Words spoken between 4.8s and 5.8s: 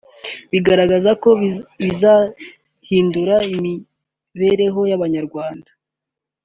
y’abanyarwanda